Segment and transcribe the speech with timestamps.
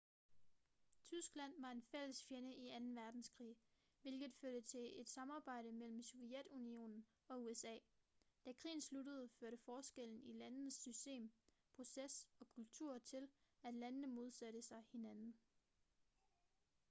[1.07, 3.01] tyskland var en fælles fjende i 2.
[3.01, 3.55] verdenskrig
[4.01, 7.75] hvilket førte til et samarbejde mellem sovjetunionen og usa
[8.45, 11.31] da krigen sluttede førte forskellen i landenes system
[11.75, 13.29] proces og kultur til
[13.63, 15.35] at landene modsatte sig hinanden